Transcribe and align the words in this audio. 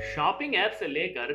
Shopping 0.00 0.54
app 0.54 0.72
से 0.72 0.86
लेकर 0.86 1.32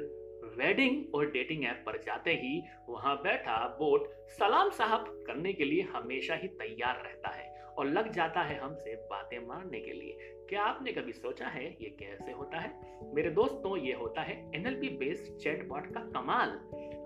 wedding 0.57 1.15
और 1.15 1.31
डेटिंग 1.31 1.63
ऐप 1.65 1.83
पर 1.85 1.97
जाते 1.97 2.31
ही 2.31 2.61
वहाँ 2.89 3.15
बैठा 3.15 3.67
बोट 3.79 4.07
सलाम 4.29 4.69
साहब 4.69 5.23
करने 5.27 5.53
के 5.53 5.63
लिए 5.63 5.81
हमेशा 5.81 6.35
ही 6.35 6.47
तैयार 6.47 7.01
रहता 7.03 7.29
है 7.29 7.63
और 7.63 7.85
लग 7.85 8.11
जाता 8.11 8.41
है 8.41 8.59
हमसे 8.59 8.95
बातें 8.95 9.37
मारने 9.47 9.79
के 9.79 9.93
लिए। 9.93 10.17
क्या 10.49 10.63
आपने 10.63 10.91
कभी 10.91 11.11
सोचा 11.11 11.47
है 11.47 11.65
ये 11.65 11.89
कैसे 11.89 12.31
होता 12.31 12.59
है? 12.59 12.71
मेरे 13.13 13.29
दोस्तों, 13.29 13.77
ये 13.77 13.93
होता 13.93 14.21
है 14.21 14.51
एनएलपी 14.55 14.89
बेस्ड 14.89 15.35
चैटबॉट 15.37 15.93
का 15.93 16.01
कमाल। 16.01 16.49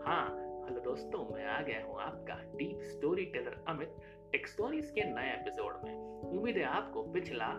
हाँ 0.05 0.27
हेलो 0.65 0.79
दोस्तों, 0.79 1.35
मैं 1.35 1.45
आ 1.45 1.61
गया 1.61 1.83
हूँ 1.85 1.99
आपका 2.01 2.41
deep 2.55 2.79
story 2.81 3.25
teller 3.25 3.63
Amit 3.67 3.95
tech 4.31 4.47
stories 4.47 4.91
के 4.91 5.03
नए 5.03 5.33
एपिसोड 5.33 5.81
में। 5.85 5.93
उम्मीद 6.31 6.57
है 6.57 6.63
आपको 6.63 7.03
पिछला 7.03 7.49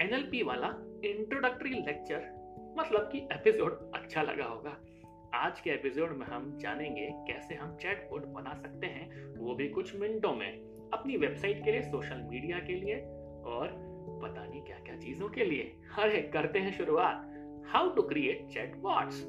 एनएलपी 0.00 0.42
वाला 0.42 0.68
इंट्रोडक्टरी 1.04 1.70
लेक्चर 1.70 2.39
मतलब 2.78 3.08
कि 3.12 3.18
एपिसोड 3.18 3.90
अच्छा 3.94 4.22
लगा 4.22 4.44
होगा। 4.44 4.76
आज 5.34 5.60
के 5.60 5.70
एपिसोड 5.70 6.16
में 6.16 6.26
हम 6.26 6.58
जानेंगे 6.58 7.10
कैसे 7.14 7.54
हम 7.54 7.76
चैटबॉट 7.76 8.24
बना 8.24 8.54
सकते 8.54 8.86
हैं, 8.86 9.34
वो 9.38 9.54
भी 9.54 9.68
कुछ 9.68 9.96
मिनटों 9.96 10.34
में। 10.34 10.58
अपनी 10.92 11.16
वेबसाइट 11.16 11.64
के 11.64 11.72
लिए 11.72 11.82
सोशल 11.82 12.16
मीडिया 12.16 12.58
के 12.58 12.72
लिए 12.72 12.96
और 13.44 13.68
पता 14.22 14.46
नहीं 14.46 14.62
क्या 14.62 14.78
क्या 14.78 14.96
चीज़ों 14.96 15.28
के 15.28 15.44
लिए। 15.44 15.76
अरे, 15.98 16.22
करते 16.22 16.58
हैं 16.58 16.72
शुरुआत। 16.72 17.26
हाउ 17.66 17.90
टू 17.90 18.02
क्रिएट 18.02 18.46
चैटबॉट्स 18.46 19.26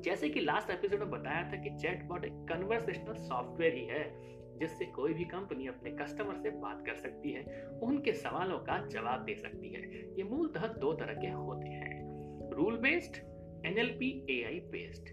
जैसे 0.00 0.28
कि 0.28 0.40
लास्ट 0.40 0.70
एपिसोड 0.70 0.98
में 0.98 1.10
बताया 1.10 1.52
था 1.52 1.56
कि 1.56 1.70
चैटबॉट 1.70 2.24
एक 2.24 2.32
कन्वर्सेशनल 2.32 3.14
सॉफ्टवेयर 3.14 3.74
ही 3.74 3.84
है, 3.84 4.34
जिससे 4.58 4.84
कोई 4.84 5.14
भी 5.14 5.24
कंपनी 5.24 5.66
अपने 5.66 5.90
कस्टमर 5.90 6.36
से 6.36 6.50
बात 6.50 6.86
कर 6.86 6.94
सकती 6.94 7.32
है, 7.32 7.68
उनके 7.82 8.12
सवालों 8.12 8.58
का 8.58 8.86
जवाब 8.86 9.24
दे 9.24 9.34
सकती 9.34 9.68
है। 9.68 9.82
ये 10.14 10.22
मूलतः 10.22 10.66
दो 10.66 10.92
तरह 10.92 11.14
के 11.14 11.26
होते 11.26 11.68
हैं। 11.68 11.93
Rule 12.54 12.76
based 12.76 13.16
NLP 13.66 14.08
AI 14.30 14.58
based 14.72 15.08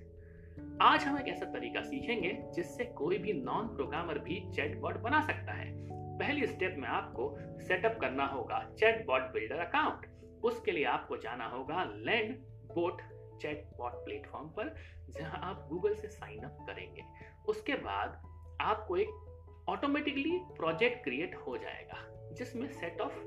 आज 0.81 1.03
हम 1.03 1.17
एक 1.19 1.27
ऐसा 1.27 1.45
तरीका 1.45 1.81
सीखेंगे 1.81 2.31
जिससे 2.55 2.85
कोई 2.85 3.17
भी 3.17 3.33
नॉन 3.33 3.67
प्रोग्रामर 3.67 4.19
भी 4.19 4.35
चैटबॉट 4.51 4.97
बना 4.97 5.21
सकता 5.21 5.53
है। 5.53 5.71
पहली 6.17 6.47
स्टेप 6.47 6.75
में 6.77 6.87
आपको 6.89 7.37
सेटअप 7.61 7.97
करना 8.01 8.25
होगा 8.25 8.59
चैटबॉट 8.79 9.21
बिल्डर 9.21 9.55
अकाउंट 9.55 10.05
उसके 10.43 10.71
लिए 10.71 10.85
आपको 10.85 11.17
जाना 11.17 11.47
होगा 11.47 11.83
लैंड 11.83 12.35
बोट 12.75 13.01
चैटबॉट 13.41 13.93
प्लेटफॉर्म 13.93 14.47
पर, 14.47 14.75
जहाँ 15.09 15.39
आप 15.43 15.67
गूगल 15.69 15.95
से 15.95 16.07
साइन 16.07 16.39
अप 16.39 16.57
करेंगे। 16.67 17.01
उसके 17.47 17.73
बाद 17.73 18.21
आपको 18.61 18.97
एक 18.97 19.65
ऑटोमेटिकली 19.69 20.37
प्रोजेक्ट 20.57 21.03
क्रिएट 21.03 21.35
हो 21.35 21.57
जाएगा, 21.57 22.07
जिसमें 22.33 22.67
सेट 22.67 23.01
ऑफ़ 23.01 23.19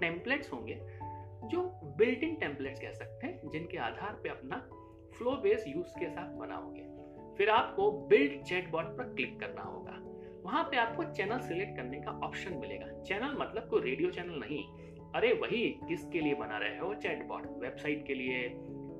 टेम्पलेट्स 0.00 0.52
होंगे। 0.52 0.99
जो 1.50 1.80
बिल्ट 1.84 2.24
इन 2.24 2.34
टेम्पलेट्स 2.34 2.80
कह 2.80 2.92
सकते 2.92 3.26
हैं, 3.26 3.48
जिनके 3.48 3.76
आधार 3.76 4.20
पे 4.22 4.28
अपना 4.28 4.56
फ्लो 5.18 5.30
बेस 5.30 5.64
यूज़ 5.68 6.00
के 6.00 6.10
साथ 6.10 6.34
बनाओगे। 6.34 6.82
फिर 7.36 7.50
आपको 7.50 8.06
बिल्ड 8.06 8.42
चैटबॉट 8.42 8.84
पर 8.84 9.14
क्लिक 9.14 9.40
करना 9.40 9.62
होगा। 9.62 9.96
वहाँ 10.44 10.64
पे 10.64 10.76
आपको 10.76 11.04
चैनल 11.04 11.38
सिलेक्ट 11.38 11.76
करने 11.76 12.00
का 12.00 12.10
ऑप्शन 12.10 12.54
मिलेगा। 12.54 13.02
चैनल 13.02 13.36
मतलब 13.40 13.68
कोई 13.68 13.82
रेडियो 13.82 14.10
चैनल 14.10 14.34
नहीं। 14.38 14.64
अरे, 15.14 15.32
वही 15.32 15.78
किसके 15.88 16.20
लिए 16.20 16.34
बना 16.34 16.58
रहे 16.58 16.78
हो? 16.78 16.94
चैटबॉट 16.94 17.42
वेबसाइट 17.58 18.06
के 18.06 18.14
लिए 18.14 18.48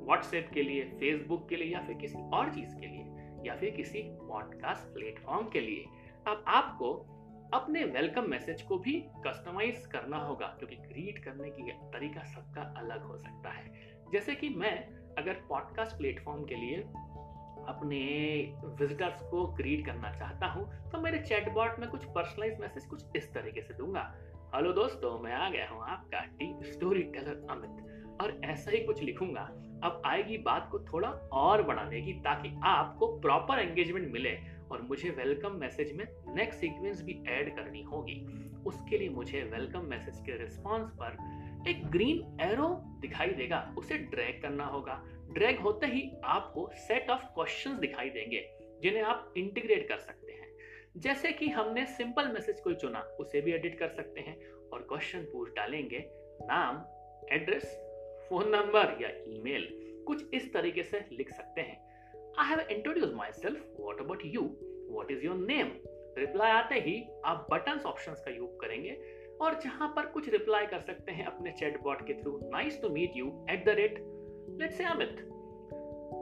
व्हाट्सएप 0.06 0.50
के 0.54 0.62
लिए 0.62 0.82
फेसबुक 0.84 1.48
के 1.48 1.56
लिए, 1.56 1.72
या 1.72 1.80
फिर 1.80 1.96
किसी 1.96 2.18
और 2.18 2.54
चीज़ 2.54 2.76
के 2.76 2.86
लिए, 2.86 3.04
या 3.48 3.56
फिर 3.56 3.70
किसी 3.70 4.02
पॉडकास्ट 4.02 4.94
प्लेटफॉर्म 4.94 5.48
के 5.48 5.60
लिए। 5.60 5.84
अब 6.28 6.44
आपको 6.46 7.16
अपने 7.54 7.82
वेलकम 7.84 8.28
मैसेज 8.30 8.60
को 8.62 8.76
भी 8.78 8.92
कस्टमाइज 9.26 9.86
करना 9.92 10.16
होगा, 10.16 10.46
क्योंकि 10.58 10.76
क्रिएट 10.76 11.18
करने 11.24 11.48
की 11.50 11.62
तरीका 11.92 12.22
सबका 12.24 12.62
अलग 12.78 13.02
हो 13.02 13.16
सकता 13.18 13.50
है। 13.50 13.64
जैसे 14.12 14.34
कि 14.34 14.48
मैं 14.48 14.72
अगर 15.18 15.40
पॉडकास्ट 15.48 15.96
प्लेटफॉर्म 15.96 16.44
के 16.44 16.54
लिए 16.54 16.76
अपने 17.68 17.98
विजिटर्स 18.78 19.22
को 19.22 19.44
क्रिएट 19.56 19.84
करना 19.86 20.12
चाहता 20.12 20.46
हूँ 20.46 20.90
तो 20.90 21.00
मेरे 21.00 21.18
चैटबॉट 21.18 21.78
में 21.78 21.88
कुछ 21.88 22.04
पर्सनलाइज 22.04 22.60
मैसेज 22.60 22.86
कुछ 22.86 23.16
इस 23.16 23.32
तरीके 23.34 23.62
से 23.62 23.74
दूँगा। 23.74 24.02
हेलो 24.54 24.72
दोस्तों, 24.72 25.18
मैं 25.18 25.32
आ 25.32 25.48
गया 25.50 25.68
हूँ 25.68 25.82
आपका 25.86 26.20
डीप 26.20 26.62
स्टोरी 26.64 27.02
टेलर 27.12 27.46
अमित। 27.50 28.18
और 28.22 28.40
ऐसा 28.44 28.70
ही 28.70 28.78
कुछ 28.84 29.02
लिखूँगा। 29.02 29.42
अब 29.84 30.02
आएगी 30.06 30.38
बात 30.38 30.68
को 30.72 30.78
थोड़ा 30.84 31.08
और 31.32 31.62
बढ़ाने 31.62 32.00
की, 32.02 32.12
ताकि 32.14 32.54
आपको 32.64 33.06
प्रॉपर 33.20 33.58
एंगेजमेंट 33.58 34.12
मिले। 34.12 34.30
और 34.72 34.82
मुझे 34.82 35.10
वेलकम 35.10 35.52
मैसेज 35.52 35.92
में 35.92 36.06
नेक्स्ट 36.34 36.60
सीक्वेंस 36.60 37.02
भी 37.02 37.24
ऐड 37.28 37.56
करनी 37.56 37.82
होगी। 37.82 38.26
उसके 38.66 38.98
लिए 38.98 39.08
मुझे 39.08 39.42
वेलकम 39.42 39.84
मैसेज 39.84 40.18
के 40.26 40.42
रिस्पॉन्स 40.42 40.90
पर 41.02 41.40
एक 41.68 41.86
ग्रीन 41.86 42.38
एरो 42.40 42.82
दिखाई 43.00 43.28
देगा। 43.28 43.74
उसे 43.78 43.98
ड्रैग 43.98 44.42
करना 44.42 44.64
होगा। 44.64 45.04
ड्रैग 45.30 45.58
होते 45.58 45.86
ही 45.86 46.12
आपको 46.24 46.70
सेट 46.74 47.10
ऑफ़ 47.10 47.24
क्वेश्चंस 47.24 47.78
दिखाई 47.78 48.10
देंगे, 48.10 48.50
जिन्हें 48.82 49.02
आप 49.02 49.34
इंटीग्रेट 49.36 49.88
कर 49.88 49.98
सकते 49.98 50.32
हैं। 50.32 50.48
जैसे 50.96 51.32
कि 51.32 51.48
हमने 51.48 51.86
सिंपल 51.86 52.28
मैसेज 52.28 52.60
कोई 52.60 52.74
चुना, 52.74 53.00
उसे 53.00 53.40
भी 53.40 53.52
एडिट 53.52 53.78
कर 53.78 53.88
सकते 53.88 54.20
हैं 54.20 54.50
और 54.50 54.82
क्वेश्चन 54.82 55.18
पूछ 55.18 55.54
डालेंगे, 55.56 56.10
नाम 56.42 56.76
एड्रेस 57.32 57.86
फ़ोन 58.28 58.48
नंबर 58.48 58.98
या 59.02 59.08
ईमेल 59.08 59.80
कुछ 60.06 60.34
इस 60.34 60.52
तरीके 60.52 60.82
से 60.82 61.04
लिख 61.12 61.30
सकते 61.30 61.60
हैं। 61.60 61.89
I 62.38 62.48
have 62.48 62.60
introduce 62.60 63.12
myself 63.32 63.66
what 63.80 64.00
about 64.00 64.22
you 64.24 64.42
what 64.90 65.10
is 65.10 65.24
your 65.24 65.36
name 65.36 65.72
reply 66.18 66.50
आते 66.50 66.74
ही 66.74 67.08
आप 67.24 67.46
बटन 67.50 67.80
ऑप्शन 67.86 68.12
का 68.12 68.30
यूज़ 68.30 68.50
करेंगे 68.50 69.00
और 69.40 69.60
जहाँ 69.60 69.92
पर 69.96 70.06
कुछ 70.06 70.28
रिप्लाई 70.28 70.66
कर 70.66 70.80
सकते 70.80 71.12
हैं 71.12 71.24
अपने 71.24 71.52
चैट 71.52 71.82
बॉट 71.82 72.06
के 72.06 72.14
through 72.14 72.38
nice 72.42 72.82
to 72.82 72.88
meet 72.88 73.12
you 73.16 73.46
at 73.50 73.64
the 73.64 73.68
rate 73.68 73.98
let 74.60 74.70
say 74.70 74.84
Amit 74.84 75.26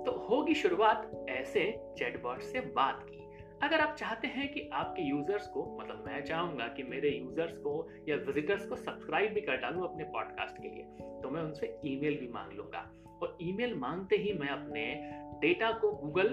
तो 0.06 0.12
होगी 0.18 0.54
शुरुआत 0.54 1.26
ऐसे 1.28 1.80
चैटबॉट 1.98 2.42
से 2.42 2.60
बात 2.60 3.06
की। 3.10 3.16
अगर 3.62 3.80
आप 3.80 3.96
चाहते 3.96 4.28
हैं 4.28 4.52
कि 4.52 4.70
आपके 4.72 5.02
यूज़र्स 5.02 5.46
को 5.46 5.78
मतलब 5.80 6.04
मैं 6.06 6.24
चाहूँगा 6.24 6.66
कि 6.66 6.82
मेरे 6.82 7.10
यूज़र्स 7.10 7.58
को 7.58 7.88
या 8.08 8.16
विजिटर्स 8.16 8.66
को 8.66 8.76
सब्सक्राइब 8.76 9.32
भी 9.32 9.40
कर 9.40 9.56
डालूं 9.56 9.88
अपने 9.88 10.04
पॉडकास्ट 10.04 10.62
के 10.62 10.68
लिए 10.68 10.84
तो 11.22 11.30
मैं 11.30 11.42
उनसे 11.42 11.78
ईमेल 11.84 12.18
भी 12.20 12.28
मांग 12.28 12.52
लूँगा। 12.52 12.90
और 13.22 13.38
ईमेल 13.42 13.74
मांगते 13.74 14.16
ही 14.16 14.32
मैं 14.32 14.48
अपने 14.48 14.94
डेटा 15.40 15.70
को 15.72 15.92
गूगल 15.92 16.28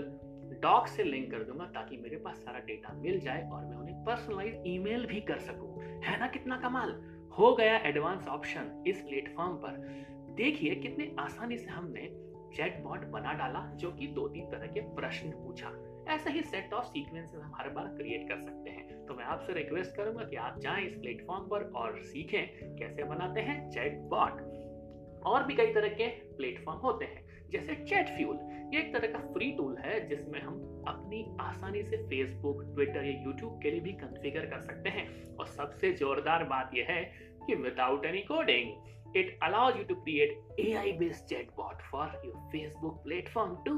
डॉक 0.62 0.88
से 0.88 1.04
लिंक 1.04 1.32
कर 1.32 1.44
दूँगा 1.44 1.66
ताकि 1.66 1.98
मेरे 1.98 2.18
पास 2.18 2.38
सारा 2.38 2.60
डेटा 2.60 2.94
मिल 2.94 3.20
जाए 3.20 3.50
और 3.50 3.66
मैं 3.66 3.78
उन्हें 3.78 4.04
पर्सनलाइज 4.04 4.64
ईमेल 4.68 5.06
भी 5.06 5.22
कर 5.22 5.40
सकूँ। 5.40 5.82
है 5.82 6.20
ना 6.20 6.28
कितना 6.28 6.58
कमाल? 6.58 6.92
हो 7.40 7.56
गया 7.56 7.78
एडवांस 7.78 8.28
ऑप्शन 8.28 8.84
इस 8.88 9.02
प्लेटफॉर्म 9.02 9.54
पर। 9.54 9.78
देखिए 10.36 10.76
कितने 10.76 11.16
आसानी 11.20 11.58
से 11.58 11.72
हमने 11.72 12.02
चैटबॉट 12.56 13.00
बना 13.00 13.34
डाला 13.34 13.72
जो 13.76 13.92
कि 13.92 14.08
दो 14.08 14.28
तीन 14.28 14.46
तरह 14.46 14.68
के 14.68 14.80
प्रश्न 14.80 15.30
पूछा। 15.30 15.72
ऐसा 16.14 16.30
ही 16.30 16.42
सेट 16.42 16.74
ऑफ़ 16.74 16.86
सीक्वेंसेस 16.86 17.42
हम 17.44 17.52
हर 17.56 17.70
बार 17.70 17.86
क्रिएट 17.86 18.30
कर 18.30 18.36
सकते 18.36 18.70
हैं। 18.70 19.06
तो 19.06 19.14
मैं 19.14 19.26
आपसे 19.26 19.54
रिक्वेस्ट 19.54 19.96
करूँगा 19.96 20.24
कि 20.24 20.36
आप 20.36 20.60
जाएँ 20.60 20.86
इस 20.86 20.96
प्लेटफॉर्म 20.96 21.48
पर 21.48 21.64
और 21.76 22.00
सीखें 22.02 22.76
कैसे 22.76 23.04
बनाते 23.04 23.42
हैं 23.42 23.70
चैट 23.70 23.98
बॉट 23.98 24.55
और 25.26 25.44
भी 25.44 25.56
कई 25.56 25.74
तरह 25.74 25.90
के 25.90 26.08
प्लेटफॉर्म 26.38 26.80
होते 26.80 27.06
हैं। 27.06 27.24
जैसे 27.52 27.76
चैट 27.76 28.10
फ्यूल, 28.10 28.38
ये 28.74 28.80
एक 28.80 28.94
तरह 28.94 29.08
का 29.08 29.20
फ्री 29.34 29.52
टूल 29.52 29.78
है 29.78 30.08
जिसमें 30.08 30.40
हम 30.42 30.84
अपनी 30.88 31.26
आसानी 31.42 31.84
से 31.84 31.98
फेसबुक, 31.98 32.64
ट्विटर 32.76 33.06
या 33.06 33.22
यूट्यूब 33.24 33.60
के 33.64 33.72
लिए 33.72 33.80
भी 33.80 33.92
कॉन्फ़िगर 33.92 34.46
कर 34.46 34.62
सकते 34.62 34.90
हैं। 34.90 35.08
और 35.36 35.48
सबसे 35.48 35.92
जोरदार 35.92 36.44
बात 36.44 36.72
यह 36.74 36.88
है 36.90 37.04
कि 37.48 37.56
without 37.56 38.06
any 38.06 38.22
coding 38.22 39.18
it 39.18 39.40
allows 39.44 39.78
you 39.78 39.84
to 39.84 39.96
create 39.96 40.60
AI 40.60 40.92
based 40.92 41.26
chatbot 41.26 41.82
for 41.82 42.22
your 42.26 42.36
Facebook 42.52 43.04
platform 43.04 43.56
to 43.66 43.78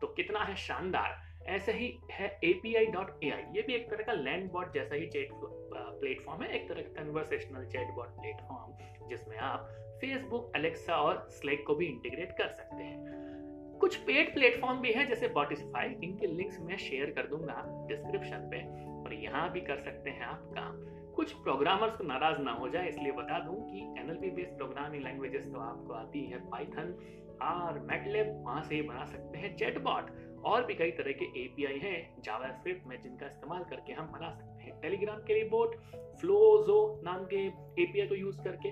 तो 0.00 0.06
कितना 0.06 0.44
है 0.44 0.56
शानदार 0.56 1.31
ऐसे 1.48 1.72
ही 1.72 1.86
है 2.10 2.28
API.ai 2.40 3.38
ये 3.56 3.62
भी 3.62 3.74
एक 3.74 3.90
तरह 3.90 4.04
का 4.04 4.12
लैंड 4.12 4.50
बॉट 4.52 4.72
जैसा 4.74 4.94
ही 4.94 5.06
चैट 5.06 5.30
प्लेटफॉर्म 5.32 6.42
है, 6.42 6.50
एक 6.50 6.68
तरह 6.68 6.82
का 6.82 7.02
कन्वर्सेशनल 7.02 7.64
चैट 7.66 7.90
बॉट 7.94 8.08
प्लेटफॉर्म 8.20 9.08
जिसमें 9.08 9.36
आप 9.38 9.68
फेसबुक 10.00 10.52
अलेक्सा 10.56 10.96
और 10.96 11.26
स्लेक 11.30 11.64
को 11.66 11.74
भी 11.74 11.86
इंटीग्रेट 11.86 12.32
कर 12.38 12.48
सकते 12.48 12.82
हैं। 12.82 13.78
कुछ 13.80 13.96
पेड 13.96 14.32
प्लेटफॉर्म 14.34 14.80
भी 14.80 14.92
है, 14.92 15.06
जैसे 15.06 15.28
बॉटिसफाई 15.28 15.94
इनके 16.04 16.26
लिंक्स 16.26 16.58
मैं 16.60 16.76
शेयर 16.78 17.10
कर 17.10 17.26
दूँगा 17.26 17.62
डिस्क्रिप्शन 17.88 18.48
पे, 18.50 18.62
और 19.02 19.14
यहाँ 19.14 19.50
भी 19.52 19.60
कर 19.60 19.78
सकते 19.80 20.10
हैं 20.10 20.24
आप 20.24 20.50
काम। 20.54 20.80
कुछ 21.14 21.32
प्रोग्रामर्स 21.32 21.96
को 21.96 22.04
नाराज़ 22.04 22.38
ना 22.40 22.52
हो 22.52 22.68
जाए, 22.68 22.88
इसलिए 22.88 23.12
बता 23.12 23.38
दूँ 23.38 23.56
कि 23.70 23.80
एनएलपी 24.00 24.30
बेस्ड 24.30 24.56
प्रोग्रामिंग 24.56 25.04
लैंग्वेजेस 25.04 25.46
तो 25.46 25.60
आपको 25.60 25.92
आती 25.94 26.24
है 26.26 26.38
पाइथन 26.50 26.94
आर 27.42 27.78
मैटलेब 27.80 28.42
वहाँ 28.44 28.62
से 28.62 28.74
ही 28.74 28.82
बना 28.82 29.04
सकते 29.04 29.38
हैं 29.38 29.56
चैटबॉट 29.56 30.10
और 30.44 30.64
भी 30.66 30.74
कई 30.74 30.90
तरह 30.90 31.12
के 31.12 31.24
एपीआई 31.44 31.78
हैं 31.78 32.22
जावास्क्रिप्ट 32.22 32.86
में 32.86 33.00
जिनका 33.00 33.26
इस्तेमाल 33.26 33.64
करके 33.64 33.92
हम 33.92 34.06
बना 34.06 34.30
सकते 34.30 34.62
हैं। 34.62 34.80
टेलीग्राम 34.80 35.16
के 35.16 35.34
लिए 35.34 35.48
बोट 35.48 35.76
फ्लोजो 36.20 37.00
नाम 37.04 37.24
के 37.24 37.46
एपीआई 37.82 38.06
को 38.06 38.14
यूज़ 38.14 38.42
करके 38.42 38.70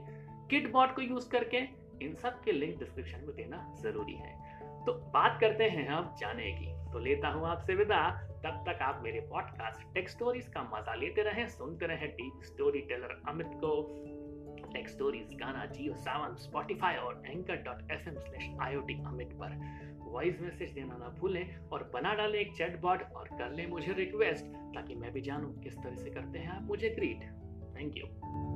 किट 0.49 0.73
बॉट 0.73 0.95
को 0.95 1.03
यूज़ 1.03 1.31
करके, 1.31 1.59
इन 2.03 2.15
सब 2.15 2.43
के 2.43 2.53
लिंक 2.53 2.79
डिस्क्रिप्शन 2.79 3.19
में 3.19 3.37
देना 3.37 3.75
ज़रूरी 3.81 4.15
है। 4.15 4.39
तो 4.85 4.93
बात 4.93 5.41
करते 5.41 5.65
हैं 5.65 5.89
हम 5.89 6.15
जाने 6.19 6.53
की। 6.53 6.93
तो 6.93 6.99
लेता 6.99 7.29
हूँ 7.29 7.47
आपसे 7.47 7.75
विदा। 7.75 8.11
तब 8.45 8.65
तक 8.69 8.83
आप 8.83 9.01
मेरे 9.05 9.21
पॉडकास्ट 9.21 9.95
टेक 9.95 10.09
स्टोरीज 10.09 10.47
का 10.49 10.63
मज़ा 10.63 10.95
लेते 10.95 11.23
रहें, 11.23 11.47
सुनते 11.49 11.87
रहें 11.87 12.09
डीप 12.11 12.41
स्टोरी 12.43 12.81
टेलर 12.81 13.23
अमित 13.29 13.51
को। 13.55 13.73
Tech 14.73 14.89
stories 14.89 15.35
Gaana 15.35 15.67
Jio 15.67 15.95
Saavn 15.95 16.35
Spotify 16.35 16.97
और 16.97 17.23
Anchor 17.27 17.57
dot 17.57 17.91
F 17.91 18.09
M 18.09 18.19
slash 18.19 18.51
I 18.61 18.77
O 18.77 18.81
T 18.81 18.95
Amit 18.95 19.33
पर। 19.33 19.55
वॉइस 20.11 20.41
मैसेज 20.41 20.73
देना 20.73 20.97
ना 20.97 21.09
भूलें 21.21 21.45
और 21.73 21.91
बना 21.95 22.15
डालें 22.15 22.39
एक 22.39 22.55
चैट 22.57 22.81
बॉट 22.81 23.03
और 23.17 23.29
कर 23.33 23.53
लें 23.53 23.67
मुझे 23.67 23.93
रिक्वेस्ट 23.93 24.45
ताकि 24.75 24.95
मैं 24.95 25.13
भी 25.13 25.21
जानूं 25.21 25.53
किस 25.61 25.77
तरह 25.77 25.97
से 25.97 26.11
करते 26.11 26.39
हैं 26.39 26.49
आप 26.49 26.63
मुझे 26.63 26.89
ग्रीट 26.89 27.31
थैंक 27.77 27.97
यू 27.97 28.50